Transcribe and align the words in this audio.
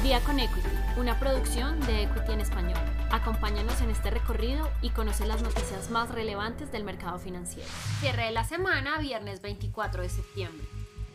Al 0.00 0.06
día 0.06 0.20
con 0.20 0.40
Equity, 0.40 0.66
una 0.96 1.20
producción 1.20 1.78
de 1.80 2.04
Equity 2.04 2.32
en 2.32 2.40
español. 2.40 2.80
Acompáñanos 3.10 3.82
en 3.82 3.90
este 3.90 4.08
recorrido 4.08 4.66
y 4.80 4.88
conoce 4.88 5.26
las 5.26 5.42
noticias 5.42 5.90
más 5.90 6.08
relevantes 6.08 6.72
del 6.72 6.84
mercado 6.84 7.18
financiero. 7.18 7.68
Cierre 8.00 8.24
de 8.24 8.30
la 8.30 8.44
semana, 8.44 8.98
viernes 8.98 9.42
24 9.42 10.00
de 10.00 10.08
septiembre. 10.08 10.66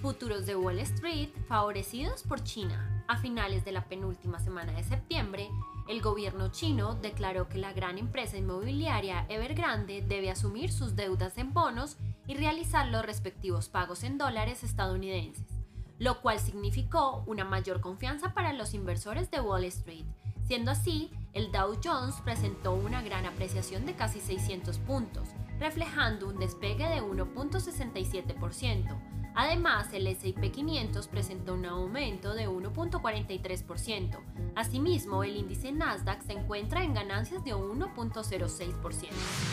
Futuros 0.00 0.46
de 0.46 0.54
Wall 0.54 0.78
Street 0.78 1.30
favorecidos 1.48 2.22
por 2.22 2.44
China. 2.44 3.04
A 3.08 3.16
finales 3.16 3.64
de 3.64 3.72
la 3.72 3.84
penúltima 3.86 4.38
semana 4.38 4.70
de 4.70 4.84
septiembre, 4.84 5.50
el 5.88 6.00
gobierno 6.00 6.52
chino 6.52 6.94
declaró 6.94 7.48
que 7.48 7.58
la 7.58 7.72
gran 7.72 7.98
empresa 7.98 8.36
inmobiliaria 8.36 9.26
Evergrande 9.28 10.02
debe 10.02 10.30
asumir 10.30 10.70
sus 10.70 10.94
deudas 10.94 11.36
en 11.36 11.52
bonos 11.52 11.96
y 12.28 12.36
realizar 12.36 12.86
los 12.86 13.04
respectivos 13.04 13.68
pagos 13.68 14.04
en 14.04 14.18
dólares 14.18 14.62
estadounidenses 14.62 15.57
lo 15.98 16.20
cual 16.20 16.38
significó 16.38 17.24
una 17.26 17.44
mayor 17.44 17.80
confianza 17.80 18.34
para 18.34 18.52
los 18.52 18.74
inversores 18.74 19.30
de 19.30 19.40
Wall 19.40 19.64
Street. 19.64 20.06
Siendo 20.46 20.70
así, 20.70 21.10
el 21.34 21.52
Dow 21.52 21.78
Jones 21.82 22.14
presentó 22.24 22.72
una 22.72 23.02
gran 23.02 23.26
apreciación 23.26 23.84
de 23.84 23.94
casi 23.94 24.20
600 24.20 24.78
puntos, 24.78 25.28
reflejando 25.58 26.28
un 26.28 26.38
despegue 26.38 26.88
de 26.88 27.02
1.67%. 27.02 28.98
Además, 29.34 29.92
el 29.92 30.06
S&P 30.06 30.50
500 30.50 31.06
presentó 31.06 31.54
un 31.54 31.66
aumento 31.66 32.34
de 32.34 32.48
1.43%. 32.48 34.18
Asimismo, 34.56 35.22
el 35.22 35.36
índice 35.36 35.70
Nasdaq 35.70 36.22
se 36.22 36.32
encuentra 36.32 36.82
en 36.82 36.94
ganancias 36.94 37.44
de 37.44 37.54
1.06%. 37.54 39.10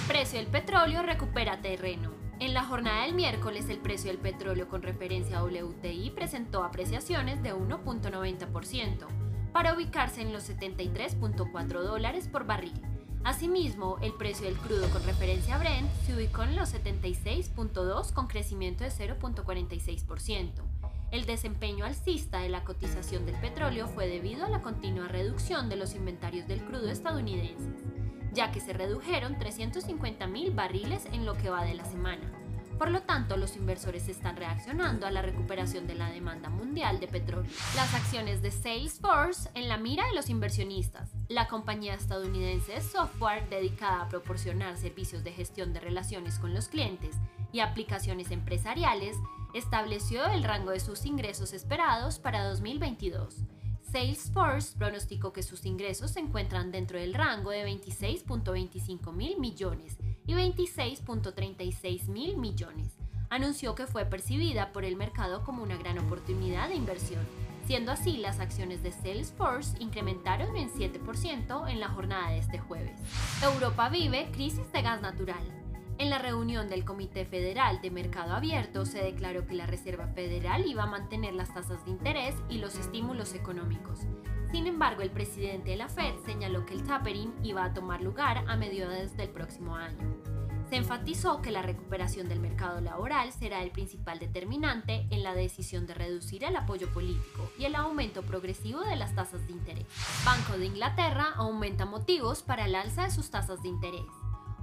Precio 0.08 0.40
del 0.40 0.48
petróleo 0.48 1.04
recupera 1.04 1.62
terreno. 1.62 2.25
En 2.40 2.54
la 2.54 2.66
jornada 2.66 3.04
del 3.04 3.14
miércoles, 3.14 3.70
el 3.70 3.78
precio 3.78 4.12
del 4.12 4.20
petróleo 4.20 4.68
con 4.68 4.82
referencia 4.82 5.40
a 5.40 5.44
WTI 5.46 6.12
presentó 6.12 6.66
apreciaciones 6.66 7.42
de 7.42 7.56
1.90% 7.56 9.08
para 9.54 9.74
ubicarse 9.74 10.22
en 10.22 10.34
los 10.34 10.50
73.4 10.50 11.82
dólares 11.82 12.28
por 12.28 12.46
barril. 12.46 12.74
Asimismo, 13.24 13.98
el 14.02 14.14
precio 14.14 14.48
del 14.48 14.58
crudo 14.58 14.90
con 14.90 15.02
referencia 15.06 15.56
a 15.56 15.60
Brent 15.60 15.90
se 16.06 16.14
ubicó 16.14 16.44
en 16.44 16.58
los 16.58 16.74
76.2 16.74 18.12
con 18.12 18.28
crecimiento 18.28 18.84
de 18.84 18.92
0.46%. 18.92 20.52
El 21.12 21.26
desempeño 21.26 21.86
alcista 21.86 22.40
de 22.40 22.50
la 22.50 22.66
cotización 22.66 23.26
del 23.26 23.36
petróleo 23.36 23.88
fue 23.88 24.08
debido 24.08 24.46
a 24.46 24.50
la 24.50 24.62
continua 24.62 25.08
reducción 25.08 25.70
de 25.70 25.78
los 25.78 25.96
inventarios 25.96 26.48
del 26.50 26.62
crudo 26.66 26.90
estadounidenses 26.90 27.86
ya 28.36 28.52
que 28.52 28.60
se 28.60 28.74
redujeron 28.74 29.38
350.000 29.38 30.54
barriles 30.54 31.06
en 31.08 31.26
lo 31.26 31.36
que 31.36 31.50
va 31.50 31.64
de 31.64 31.74
la 31.74 31.86
semana. 31.86 32.32
Por 32.78 32.92
lo 32.92 33.02
tanto, 33.04 33.38
los 33.38 33.56
inversores 33.56 34.10
están 34.10 34.36
reaccionando 34.36 35.08
a 35.08 35.12
la 35.12 35.22
recuperación 35.22 35.88
de 35.88 35.96
la 35.96 36.10
demanda 36.10 36.50
mundial 36.50 37.00
de 37.00 37.08
petróleo. 37.08 37.50
Las 37.74 37.94
acciones 37.94 38.42
de 38.42 38.52
Salesforce 38.52 39.50
en 39.54 39.70
la 39.70 39.78
mira 39.78 40.06
de 40.08 40.14
los 40.14 40.30
inversionistas. 40.30 41.10
La 41.30 41.48
compañía 41.48 41.94
estadounidense 41.94 42.74
de 42.74 42.82
software 42.82 43.48
dedicada 43.50 44.02
a 44.02 44.10
proporcionar 44.10 44.76
servicios 44.76 45.24
de 45.24 45.32
gestión 45.32 45.72
de 45.72 45.80
relaciones 45.80 46.38
con 46.38 46.54
los 46.54 46.68
clientes 46.68 47.16
y 47.54 47.62
aplicaciones 47.62 48.32
empresariales 48.32 49.16
estableció 49.54 50.26
el 50.26 50.44
rango 50.44 50.72
de 50.72 50.82
sus 50.82 51.06
ingresos 51.06 51.54
esperados 51.54 52.20
para 52.20 52.44
2022 52.44 53.46
Salesforce 53.96 54.78
pronosticó 54.78 55.32
que 55.32 55.42
sus 55.42 55.66
ingresos 55.66 56.12
se 56.12 56.20
encuentran 56.20 56.70
dentro 56.70 57.00
del 57.00 57.14
rango 57.14 57.52
de 57.52 57.66
26.25 57.66 59.14
mil 59.14 59.40
millones 59.40 59.96
y 60.28 60.34
26.36 60.34 62.10
mil 62.10 62.36
millones. 62.36 62.92
Anunció 63.30 63.74
que 63.74 63.88
fue 63.88 64.04
percibida 64.04 64.74
por 64.74 64.84
el 64.84 64.98
mercado 64.98 65.46
como 65.46 65.64
una 65.64 65.78
gran 65.78 65.98
oportunidad 65.98 66.68
de 66.68 66.76
inversión. 66.76 67.26
Siendo 67.68 67.94
así, 67.94 68.18
las 68.18 68.42
acciones 68.42 68.84
de 68.84 68.92
Salesforce 68.92 69.82
incrementaron 69.82 70.58
en 70.58 70.70
7% 70.70 71.70
en 71.70 71.80
la 71.80 71.88
jornada 71.88 72.32
de 72.32 72.40
este 72.40 72.60
jueves. 72.60 73.00
Europa 73.42 73.88
vive 73.88 74.30
crisis 74.34 74.70
de 74.74 74.82
gas 74.82 75.02
natural. 75.02 75.65
En 75.98 76.10
la 76.10 76.20
reunión 76.20 76.68
del 76.68 76.84
Comité 76.84 77.24
Federal 77.24 77.80
de 77.82 77.90
Mercado 77.90 78.34
Abierto 78.34 78.86
se 78.86 79.02
declaró 79.02 79.48
que 79.48 79.54
la 79.54 79.66
Reserva 79.66 80.08
Federal 80.08 80.66
iba 80.68 80.84
a 80.84 80.88
mantener 80.88 81.34
las 81.34 81.54
tasas 81.54 81.86
de 81.86 81.92
interés 81.92 82.36
y 82.50 82.58
los 82.58 82.76
estímulos 82.76 83.34
económicos. 83.34 84.02
Sin 84.52 84.68
embargo, 84.68 85.02
el 85.04 85.12
presidente 85.12 85.72
de 85.72 85.78
la 85.78 85.88
Fed 85.88 86.16
señaló 86.26 86.66
que 86.66 86.74
el 86.74 86.84
tapering 86.84 87.34
iba 87.44 87.64
a 87.64 87.74
tomar 87.74 88.02
lugar 88.02 88.44
a 88.48 88.58
mediados 88.58 89.16
del 89.16 89.30
próximo 89.30 89.76
año. 89.78 90.16
Se 90.70 90.76
enfatizó 90.76 91.42
que 91.42 91.52
la 91.52 91.62
recuperación 91.62 92.28
del 92.28 92.40
mercado 92.40 92.82
laboral 92.82 93.32
será 93.32 93.64
el 93.64 93.72
principal 93.72 94.20
determinante 94.20 95.08
en 95.12 95.24
la 95.24 95.34
decisión 95.34 95.86
de 95.86 95.94
reducir 95.94 96.44
el 96.44 96.58
apoyo 96.58 96.92
político 96.92 97.50
y 97.58 97.66
el 97.66 97.76
aumento 97.76 98.22
progresivo 98.24 98.82
de 98.82 98.96
las 98.98 99.16
tasas 99.16 99.46
de 99.48 99.54
interés. 99.54 99.86
Banco 100.26 100.58
de 100.58 100.66
Inglaterra 100.66 101.34
aumenta 101.36 101.86
motivos 101.86 102.42
para 102.42 102.66
el 102.66 102.76
alza 102.76 103.04
de 103.04 103.12
sus 103.12 103.30
tasas 103.30 103.62
de 103.62 103.70
interés. 103.70 104.06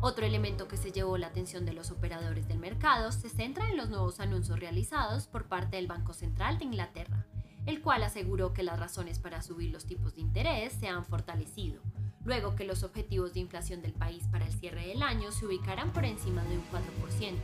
Otro 0.05 0.27
elemento 0.27 0.67
que 0.67 0.77
se 0.77 0.91
llevó 0.91 1.17
la 1.17 1.29
atención 1.29 1.65
de 1.65 1.73
los 1.73 1.93
operadores 1.93 2.49
del 2.49 2.59
mercado 2.59 3.13
se 3.13 3.29
centra 3.29 3.71
en 3.71 3.77
los 3.77 3.89
nuevos 3.89 4.19
anuncios 4.19 4.59
realizados 4.59 5.29
por 5.29 5.47
parte 5.47 5.77
del 5.77 5.87
Banco 5.87 6.13
Central 6.13 6.59
de 6.59 6.65
Inglaterra, 6.65 7.25
el 7.67 7.81
cual 7.81 8.03
aseguró 8.03 8.53
que 8.53 8.65
las 8.65 8.81
razones 8.81 9.21
para 9.21 9.43
subir 9.43 9.71
los 9.71 9.87
tipos 9.87 10.17
de 10.17 10.23
interés 10.23 10.73
se 10.73 10.89
han 10.89 11.05
fortalecido, 11.05 11.81
luego 12.25 12.57
que 12.57 12.65
los 12.65 12.83
objetivos 12.83 13.33
de 13.33 13.41
inflación 13.41 13.81
del 13.81 13.93
país 13.93 14.27
para 14.27 14.45
el 14.45 14.53
cierre 14.53 14.89
del 14.89 15.05
año 15.05 15.31
se 15.31 15.47
ubicarán 15.47 15.93
por 15.93 16.05
encima 16.05 16.43
de 16.47 16.57
un 16.57 16.65
4%, 16.73 17.37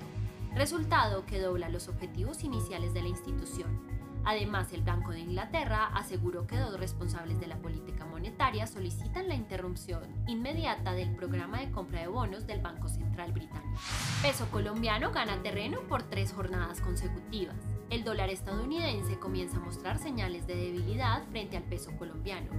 resultado 0.56 1.26
que 1.26 1.40
dobla 1.40 1.68
los 1.68 1.86
objetivos 1.86 2.42
iniciales 2.42 2.92
de 2.92 3.02
la 3.02 3.08
institución. 3.08 3.97
Además, 4.24 4.72
el 4.72 4.82
Banco 4.82 5.12
de 5.12 5.20
Inglaterra 5.20 5.86
aseguró 5.94 6.46
que 6.46 6.56
dos 6.56 6.78
responsables 6.78 7.40
de 7.40 7.46
la 7.46 7.56
política 7.56 8.04
monetaria 8.04 8.66
solicitan 8.66 9.28
la 9.28 9.34
interrupción 9.34 10.02
inmediata 10.26 10.92
del 10.92 11.14
programa 11.14 11.60
de 11.60 11.70
compra 11.70 12.00
de 12.00 12.08
bonos 12.08 12.46
del 12.46 12.60
Banco 12.60 12.88
Central 12.88 13.32
Británico. 13.32 13.80
Peso 14.22 14.46
colombiano 14.50 15.12
gana 15.12 15.42
terreno 15.42 15.80
por 15.88 16.02
tres 16.02 16.32
jornadas 16.32 16.80
consecutivas. 16.80 17.56
El 17.90 18.04
dólar 18.04 18.28
estadounidense 18.28 19.18
comienza 19.18 19.56
a 19.56 19.60
mostrar 19.60 19.98
señales 19.98 20.46
de 20.46 20.56
debilidad 20.56 21.24
frente 21.30 21.56
al 21.56 21.62
peso 21.62 21.96
colombiano, 21.96 22.50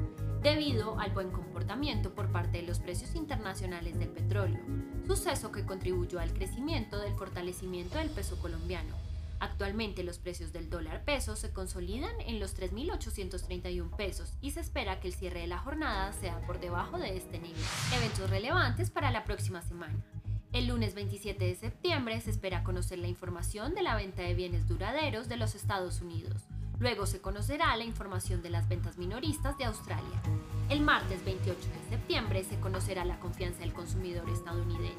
debido 0.41 0.99
al 0.99 1.11
buen 1.11 1.29
comportamiento 1.29 2.15
por 2.15 2.31
parte 2.31 2.59
de 2.59 2.67
los 2.67 2.79
precios 2.79 3.13
internacionales 3.13 3.99
del 3.99 4.09
petróleo, 4.09 4.61
suceso 5.05 5.51
que 5.51 5.65
contribuyó 5.65 6.19
al 6.19 6.33
crecimiento 6.33 6.97
del 6.97 7.13
fortalecimiento 7.13 7.99
del 7.99 8.09
peso 8.09 8.39
colombiano. 8.39 9.08
Actualmente 9.39 10.03
los 10.03 10.19
precios 10.19 10.51
del 10.51 10.69
dólar 10.69 11.05
peso 11.05 11.35
se 11.35 11.53
consolidan 11.53 12.13
en 12.21 12.39
los 12.39 12.57
3.831 12.57 13.95
pesos 13.95 14.33
y 14.41 14.51
se 14.51 14.59
espera 14.59 14.99
que 14.99 15.07
el 15.07 15.13
cierre 15.13 15.41
de 15.41 15.47
la 15.47 15.59
jornada 15.59 16.11
sea 16.13 16.41
por 16.45 16.59
debajo 16.59 16.97
de 16.97 17.15
este 17.15 17.39
nivel. 17.39 17.61
Eventos 17.95 18.29
relevantes 18.29 18.89
para 18.89 19.11
la 19.11 19.23
próxima 19.23 19.61
semana. 19.61 19.95
El 20.51 20.67
lunes 20.67 20.95
27 20.95 21.45
de 21.45 21.55
septiembre 21.55 22.19
se 22.21 22.31
espera 22.31 22.63
conocer 22.63 22.99
la 22.99 23.07
información 23.07 23.75
de 23.75 23.83
la 23.83 23.95
venta 23.95 24.23
de 24.23 24.33
bienes 24.33 24.67
duraderos 24.67 25.29
de 25.29 25.37
los 25.37 25.55
Estados 25.55 26.01
Unidos. 26.01 26.47
Luego 26.79 27.05
se 27.05 27.21
conocerá 27.21 27.75
la 27.77 27.83
información 27.83 28.41
de 28.41 28.49
las 28.49 28.67
ventas 28.67 28.97
minoristas 28.97 29.57
de 29.57 29.65
Australia. 29.65 30.21
El 30.69 30.81
martes 30.81 31.23
28 31.23 31.59
de 31.59 31.89
septiembre 31.89 32.43
se 32.43 32.59
conocerá 32.59 33.05
la 33.05 33.19
confianza 33.19 33.59
del 33.59 33.73
consumidor 33.73 34.29
estadounidense. 34.29 34.98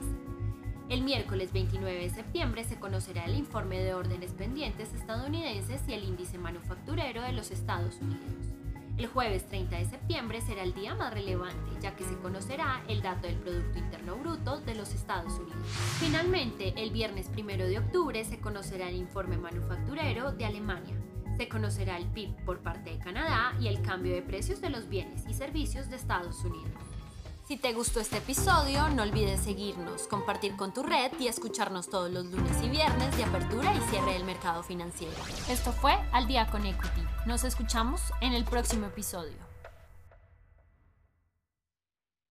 El 0.90 1.02
miércoles 1.02 1.52
29 1.52 2.00
de 2.00 2.10
septiembre 2.10 2.64
se 2.64 2.80
conocerá 2.80 3.24
el 3.24 3.36
informe 3.36 3.78
de 3.78 3.94
órdenes 3.94 4.32
pendientes 4.32 4.92
estadounidenses 4.92 5.82
y 5.86 5.92
el 5.92 6.02
índice 6.02 6.36
manufacturero 6.36 7.22
de 7.22 7.30
los 7.30 7.52
Estados 7.52 8.00
Unidos. 8.00 8.56
El 8.98 9.06
jueves 9.06 9.46
30 9.46 9.76
de 9.76 9.84
septiembre 9.84 10.40
será 10.40 10.64
el 10.64 10.74
día 10.74 10.96
más 10.96 11.14
relevante, 11.14 11.70
ya 11.80 11.94
que 11.94 12.02
se 12.02 12.16
conocerá 12.16 12.82
el 12.88 13.02
dato 13.02 13.28
del 13.28 13.36
Producto 13.36 13.78
Interno 13.78 14.16
Bruto 14.16 14.60
de 14.62 14.74
los 14.74 14.92
Estados 14.92 15.32
Unidos. 15.34 15.64
Finalmente, 16.00 16.74
el 16.76 16.90
viernes 16.90 17.30
1 17.38 17.66
de 17.68 17.78
octubre 17.78 18.24
se 18.24 18.40
conocerá 18.40 18.88
el 18.88 18.96
informe 18.96 19.38
manufacturero 19.38 20.32
de 20.32 20.44
Alemania. 20.44 20.96
Se 21.36 21.48
conocerá 21.48 21.98
el 21.98 22.06
PIB 22.06 22.44
por 22.44 22.62
parte 22.62 22.90
de 22.90 22.98
Canadá 22.98 23.56
y 23.60 23.68
el 23.68 23.80
cambio 23.80 24.12
de 24.12 24.22
precios 24.22 24.60
de 24.60 24.70
los 24.70 24.88
bienes 24.88 25.24
y 25.28 25.34
servicios 25.34 25.88
de 25.88 25.94
Estados 25.94 26.44
Unidos. 26.44 26.89
Si 27.50 27.56
te 27.56 27.72
gustó 27.72 27.98
este 27.98 28.18
episodio, 28.18 28.88
no 28.90 29.02
olvides 29.02 29.40
seguirnos, 29.40 30.06
compartir 30.06 30.54
con 30.54 30.72
tu 30.72 30.84
red 30.84 31.10
y 31.18 31.26
escucharnos 31.26 31.90
todos 31.90 32.08
los 32.08 32.24
lunes 32.26 32.56
y 32.62 32.68
viernes 32.68 33.16
de 33.16 33.24
apertura 33.24 33.74
y 33.74 33.80
cierre 33.90 34.12
del 34.12 34.22
mercado 34.22 34.62
financiero. 34.62 35.16
Esto 35.48 35.72
fue 35.72 35.94
Al 36.12 36.28
Día 36.28 36.46
con 36.46 36.64
Equity. 36.64 37.02
Nos 37.26 37.42
escuchamos 37.42 38.02
en 38.20 38.34
el 38.34 38.44
próximo 38.44 38.86
episodio. 38.86 39.49